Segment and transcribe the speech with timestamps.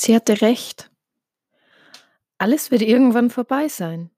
[0.00, 0.92] Sie hatte recht.
[2.38, 4.12] Alles wird irgendwann vorbei sein.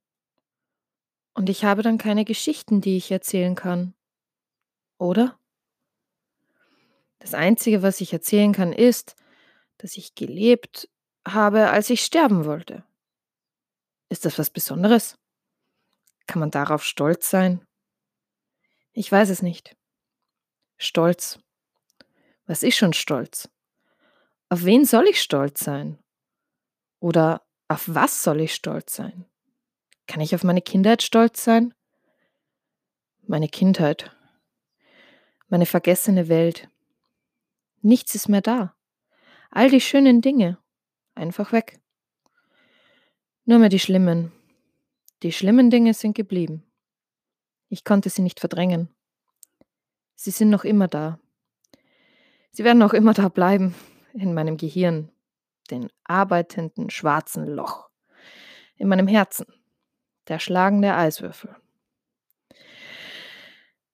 [1.33, 3.95] Und ich habe dann keine Geschichten, die ich erzählen kann.
[4.99, 5.41] Oder?
[7.19, 9.17] Das Einzige, was ich erzählen kann, ist,
[9.79, 10.91] dass ich gelebt
[11.27, 12.85] habe, als ich sterben wollte.
[14.11, 15.17] Ist das was Besonderes?
[16.27, 17.67] Kann man darauf stolz sein?
[18.93, 19.79] Ich weiß es nicht.
[20.77, 21.39] Stolz.
[22.45, 23.49] Was ist schon Stolz?
[24.53, 25.97] Auf wen soll ich stolz sein?
[26.99, 29.25] Oder auf was soll ich stolz sein?
[30.09, 31.73] Kann ich auf meine Kindheit stolz sein?
[33.29, 34.11] Meine Kindheit.
[35.49, 36.69] Meine vergessene Welt.
[37.81, 38.75] Nichts ist mehr da.
[39.53, 40.59] All die schönen Dinge.
[41.15, 41.81] Einfach weg.
[43.45, 44.33] Nur mehr die schlimmen.
[45.23, 46.65] Die schlimmen Dinge sind geblieben.
[47.69, 48.89] Ich konnte sie nicht verdrängen.
[50.17, 51.21] Sie sind noch immer da.
[52.51, 53.77] Sie werden auch immer da bleiben,
[54.13, 55.11] in meinem Gehirn,
[55.71, 57.89] den arbeitenden schwarzen Loch,
[58.77, 59.47] in meinem Herzen,
[60.29, 61.55] der schlagende Eiswürfel.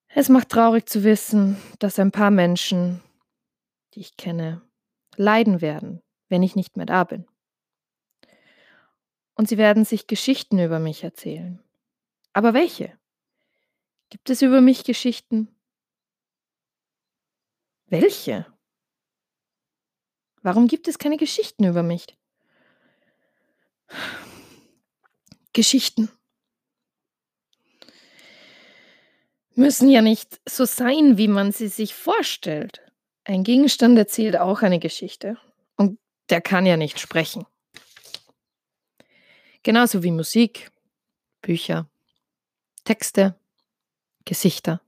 [0.09, 3.03] Es macht traurig zu wissen, dass ein paar Menschen,
[3.95, 4.63] die ich kenne,
[5.17, 7.27] leiden werden, wenn ich nicht mehr da bin.
[9.35, 11.63] Und sie werden sich Geschichten über mich erzählen.
[12.33, 12.99] Aber welche?
[14.09, 15.55] Gibt es über mich Geschichten?
[17.87, 18.47] Welche?
[20.47, 22.07] Warum gibt es keine Geschichten über mich?
[25.53, 26.09] Geschichten
[29.57, 32.81] müssen ja nicht so sein, wie man sie sich vorstellt.
[33.25, 35.37] Ein Gegenstand erzählt auch eine Geschichte
[35.75, 35.99] und
[36.31, 37.45] der kann ja nicht sprechen.
[39.65, 40.71] Genauso wie Musik,
[41.43, 41.91] Bücher,
[42.85, 43.35] Texte,
[44.25, 44.81] Gesichter.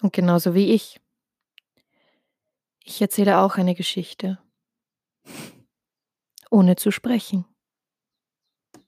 [0.00, 1.00] Und genauso wie ich.
[2.84, 4.38] Ich erzähle auch eine Geschichte,
[6.50, 7.44] ohne zu sprechen.